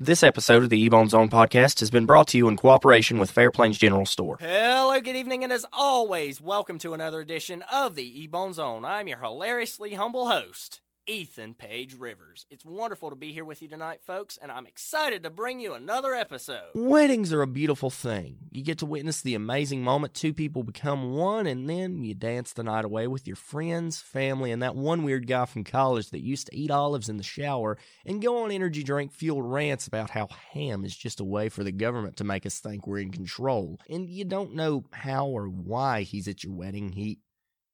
[0.00, 3.30] This episode of the Ebone Zone podcast has been brought to you in cooperation with
[3.30, 4.36] Fair Plains General Store.
[4.40, 8.84] Hello, good evening, and as always, welcome to another edition of the Ebone Zone.
[8.84, 12.46] I'm your hilariously humble host, Ethan Page Rivers.
[12.50, 15.74] It's wonderful to be here with you tonight, folks, and I'm excited to bring you
[15.74, 16.70] another episode.
[16.74, 18.38] Weddings are a beautiful thing.
[18.50, 22.54] You get to witness the amazing moment two people become one, and then you dance
[22.54, 26.24] the night away with your friends, family, and that one weird guy from college that
[26.24, 27.76] used to eat olives in the shower
[28.06, 31.64] and go on energy drink fueled rants about how ham is just a way for
[31.64, 33.78] the government to make us think we're in control.
[33.90, 36.92] And you don't know how or why he's at your wedding.
[36.92, 37.18] He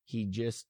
[0.05, 0.66] he just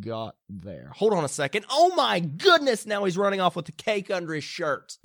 [0.00, 0.90] got there.
[0.94, 1.64] Hold on a second.
[1.70, 4.96] Oh my goodness, now he's running off with the cake under his shirt.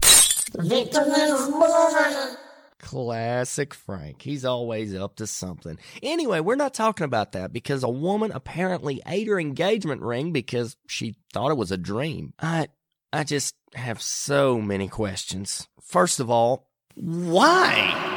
[2.80, 4.22] Classic Frank.
[4.22, 5.78] He's always up to something.
[6.02, 10.78] Anyway, we're not talking about that because a woman apparently ate her engagement ring because
[10.88, 12.34] she thought it was a dream.
[12.40, 12.70] I
[13.12, 15.68] I just have so many questions.
[15.82, 18.09] First of all, why?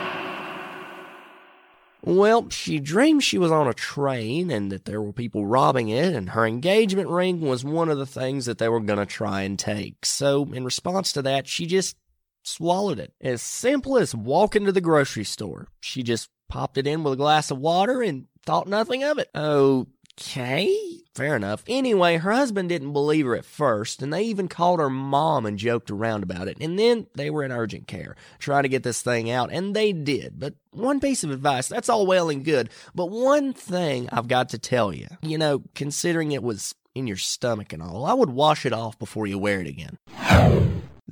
[2.05, 6.15] Well, she dreamed she was on a train and that there were people robbing it,
[6.15, 9.43] and her engagement ring was one of the things that they were going to try
[9.43, 10.05] and take.
[10.05, 11.97] So, in response to that, she just
[12.43, 13.13] swallowed it.
[13.21, 15.69] As simple as walking to the grocery store.
[15.81, 19.31] She just popped it in with a glass of water and thought nothing of it.
[19.35, 19.87] Oh,
[20.21, 21.65] Okay, fair enough.
[21.67, 25.59] Anyway, her husband didn't believe her at first, and they even called her mom and
[25.59, 26.59] joked around about it.
[26.61, 29.93] And then they were in urgent care, trying to get this thing out, and they
[29.93, 30.39] did.
[30.39, 32.69] But one piece of advice, that's all well and good.
[32.95, 37.17] But one thing I've got to tell you, you know, considering it was in your
[37.17, 39.99] stomach and all, I would wash it off before you wear it again.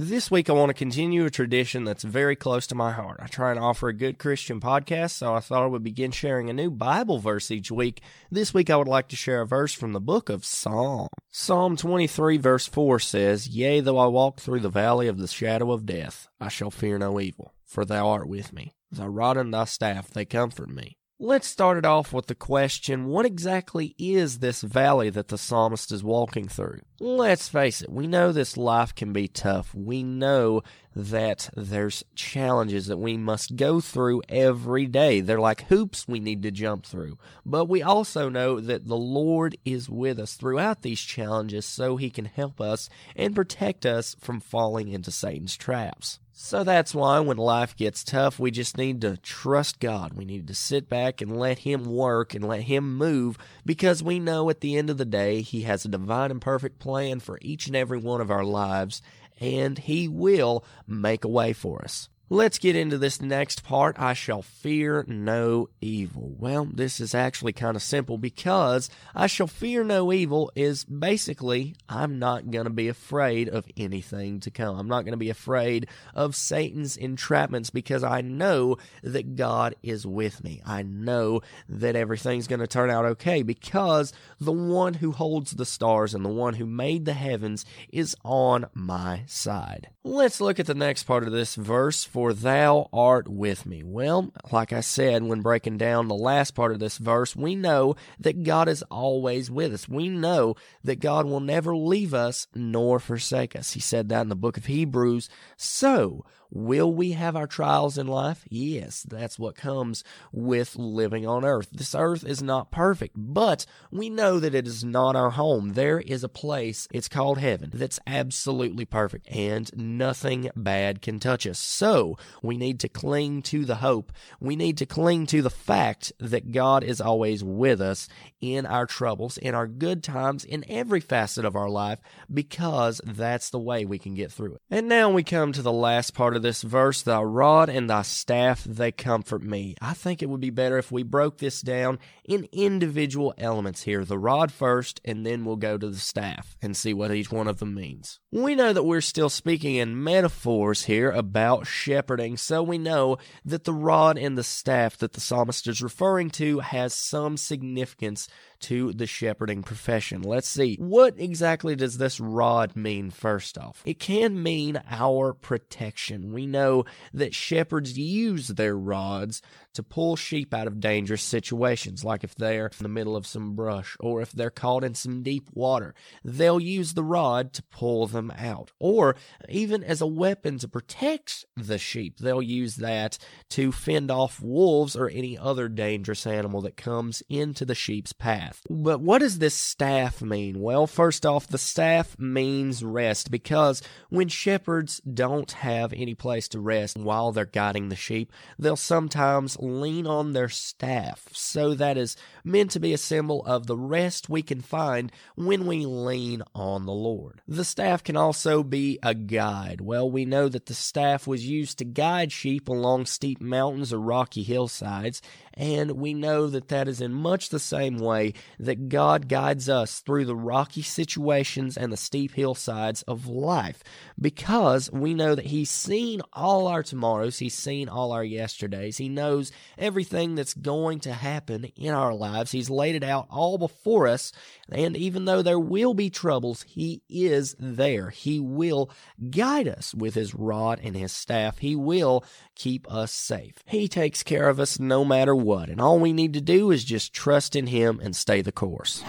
[0.02, 3.20] This week, I want to continue a tradition that's very close to my heart.
[3.22, 6.48] I try and offer a good Christian podcast, so I thought I would begin sharing
[6.48, 8.00] a new Bible verse each week.
[8.30, 11.08] This week, I would like to share a verse from the book of Psalm.
[11.30, 15.70] Psalm 23, verse 4 says, Yea, though I walk through the valley of the shadow
[15.70, 18.72] of death, I shall fear no evil, for thou art with me.
[18.90, 20.96] Thy rod and thy staff, they comfort me.
[21.22, 25.92] Let's start it off with the question what exactly is this valley that the psalmist
[25.92, 26.80] is walking through?
[26.98, 29.74] Let's face it, we know this life can be tough.
[29.74, 30.62] We know
[30.96, 35.20] that there's challenges that we must go through every day.
[35.20, 37.18] They're like hoops we need to jump through.
[37.44, 42.08] But we also know that the Lord is with us throughout these challenges so he
[42.08, 46.18] can help us and protect us from falling into Satan's traps.
[46.42, 50.14] So that's why when life gets tough, we just need to trust God.
[50.14, 53.36] We need to sit back and let Him work and let Him move
[53.66, 56.78] because we know at the end of the day, He has a divine and perfect
[56.78, 59.02] plan for each and every one of our lives,
[59.38, 62.08] and He will make a way for us.
[62.32, 63.98] Let's get into this next part.
[63.98, 66.36] I shall fear no evil.
[66.38, 71.74] Well, this is actually kind of simple because I shall fear no evil is basically
[71.88, 74.78] I'm not going to be afraid of anything to come.
[74.78, 80.06] I'm not going to be afraid of Satan's entrapments because I know that God is
[80.06, 80.62] with me.
[80.64, 85.66] I know that everything's going to turn out okay because the one who holds the
[85.66, 89.88] stars and the one who made the heavens is on my side.
[90.04, 93.82] Let's look at the next part of this verse for thou art with me.
[93.82, 97.96] Well, like I said when breaking down the last part of this verse, we know
[98.18, 99.88] that God is always with us.
[99.88, 100.54] We know
[100.84, 103.72] that God will never leave us nor forsake us.
[103.72, 105.30] He said that in the book of Hebrews.
[105.56, 108.44] So, Will we have our trials in life?
[108.50, 110.02] Yes, that's what comes
[110.32, 111.68] with living on earth.
[111.72, 115.74] This earth is not perfect, but we know that it is not our home.
[115.74, 121.46] There is a place, it's called heaven, that's absolutely perfect, and nothing bad can touch
[121.46, 121.58] us.
[121.58, 124.12] So, we need to cling to the hope.
[124.40, 128.08] We need to cling to the fact that God is always with us
[128.40, 132.00] in our troubles, in our good times, in every facet of our life,
[132.32, 134.62] because that's the way we can get through it.
[134.70, 138.02] And now we come to the last part of this verse Thy rod and thy
[138.02, 139.76] staff, they comfort me.
[139.80, 144.04] I think it would be better if we broke this down in individual elements here.
[144.04, 147.48] The rod first, and then we'll go to the staff and see what each one
[147.48, 148.20] of them means.
[148.32, 153.64] We know that we're still speaking in metaphors here about shepherding, so we know that
[153.64, 158.28] the rod and the staff that the psalmist is referring to has some significance
[158.60, 160.22] to the shepherding profession.
[160.22, 160.76] Let's see.
[160.78, 163.82] What exactly does this rod mean, first off?
[163.84, 166.29] It can mean our protection.
[166.32, 166.84] We know
[167.14, 169.42] that shepherds use their rods
[169.74, 173.54] to pull sheep out of dangerous situations, like if they're in the middle of some
[173.54, 175.94] brush or if they're caught in some deep water.
[176.24, 178.72] They'll use the rod to pull them out.
[178.78, 179.16] Or
[179.48, 183.18] even as a weapon to protect the sheep, they'll use that
[183.50, 188.62] to fend off wolves or any other dangerous animal that comes into the sheep's path.
[188.68, 190.60] But what does this staff mean?
[190.60, 196.60] Well, first off, the staff means rest because when shepherds don't have any place to
[196.60, 201.28] rest while they're guiding the sheep, they'll sometimes lean on their staff.
[201.32, 205.66] So that is meant to be a symbol of the rest we can find when
[205.66, 207.40] we lean on the Lord.
[207.48, 209.80] The staff can also be a guide.
[209.80, 213.98] Well, we know that the staff was used to guide sheep along steep mountains or
[213.98, 215.22] rocky hillsides,
[215.54, 220.00] and we know that that is in much the same way that God guides us
[220.00, 223.82] through the rocky situations and the steep hillsides of life
[224.20, 229.08] because we know that He's seen all our tomorrows, He's seen all our yesterdays, He
[229.08, 232.52] knows everything that's going to happen in our lives.
[232.52, 234.32] He's laid it out all before us,
[234.72, 238.10] and even though there will be troubles, He is there.
[238.10, 238.90] He will
[239.30, 241.58] guide us with His rod and His staff.
[241.58, 242.24] He will
[242.56, 243.56] keep us safe.
[243.66, 246.82] He takes care of us no matter what, and all we need to do is
[246.84, 249.04] just trust in Him and stay the course.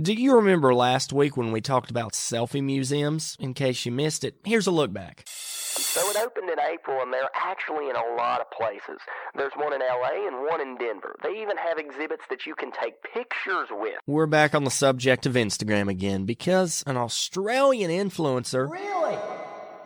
[0.00, 3.36] Do you remember last week when we talked about selfie museums?
[3.38, 5.26] In case you missed it, here's a look back.
[5.70, 9.00] So it opened in April, and they're actually in a lot of places.
[9.36, 11.14] There's one in LA and one in Denver.
[11.22, 13.94] They even have exhibits that you can take pictures with.
[14.06, 18.68] We're back on the subject of Instagram again because an Australian influencer.
[18.68, 19.16] Really?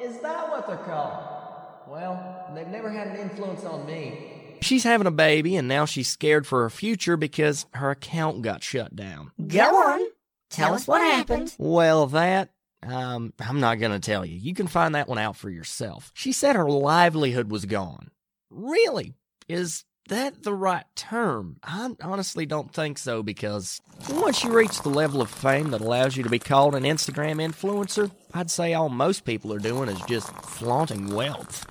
[0.01, 1.23] Is that what they're called?
[1.87, 4.59] Well, they've never had an influence on me.
[4.63, 8.63] She's having a baby and now she's scared for her future because her account got
[8.63, 9.33] shut down.
[9.47, 10.01] Go on.
[10.49, 11.55] Tell us what happened.
[11.59, 12.51] Well, that
[12.87, 14.37] um, I'm not going to tell you.
[14.37, 16.11] You can find that one out for yourself.
[16.15, 18.11] She said her livelihood was gone.
[18.51, 19.15] Really?
[19.49, 21.57] Is that the right term?
[21.63, 26.17] I honestly don't think so because once you reach the level of fame that allows
[26.17, 30.01] you to be called an Instagram influencer, I'd say all most people are doing is
[30.03, 31.67] just flaunting wealth.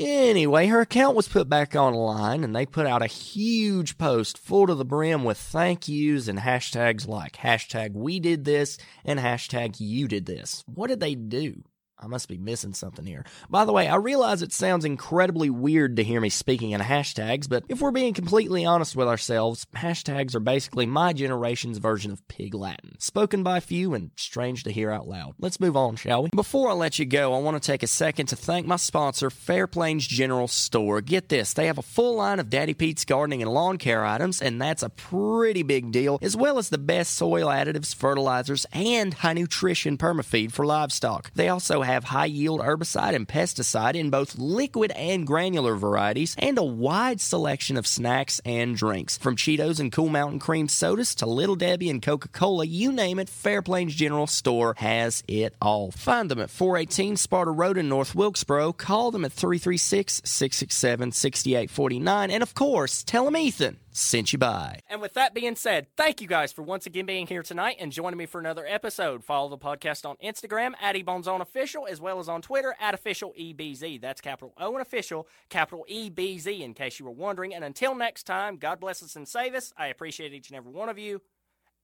[0.00, 4.66] Anyway, her account was put back online and they put out a huge post full
[4.66, 9.76] to the brim with thank yous and hashtags like hashtag we did this and hashtag
[9.78, 10.64] you did this.
[10.66, 11.62] What did they do?
[11.98, 13.24] I must be missing something here.
[13.48, 17.48] By the way, I realize it sounds incredibly weird to hear me speaking in hashtags,
[17.48, 22.26] but if we're being completely honest with ourselves, hashtags are basically my generation's version of
[22.26, 25.34] Pig Latin, spoken by few and strange to hear out loud.
[25.38, 26.30] Let's move on, shall we?
[26.34, 29.30] Before I let you go, I want to take a second to thank my sponsor,
[29.30, 31.00] Fair Plains General Store.
[31.00, 34.42] Get this, they have a full line of Daddy Pete's gardening and lawn care items,
[34.42, 39.14] and that's a pretty big deal, as well as the best soil additives, fertilizers, and
[39.14, 41.30] high nutrition permafeed for livestock.
[41.34, 46.58] They also have high yield herbicide and pesticide in both liquid and granular varieties, and
[46.58, 49.18] a wide selection of snacks and drinks.
[49.18, 53.18] From Cheetos and Cool Mountain Cream sodas to Little Debbie and Coca Cola, you name
[53.18, 55.90] it, Fair Plains General Store has it all.
[55.90, 58.72] Find them at 418 Sparta Road in North Wilkesboro.
[58.72, 62.30] Call them at 336 667 6849.
[62.30, 64.80] And of course, tell them Ethan sent you by.
[64.90, 67.92] And with that being said, thank you guys for once again being here tonight and
[67.92, 69.24] joining me for another episode.
[69.24, 70.96] Follow the podcast on Instagram at
[71.40, 74.00] Official as well as on Twitter at Official EBZ.
[74.00, 77.54] That's capital O and Official, capital EBZ in case you were wondering.
[77.54, 79.72] And until next time, God bless us and save us.
[79.76, 81.22] I appreciate each and every one of you,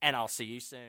[0.02, 0.80] and I'll see you soon.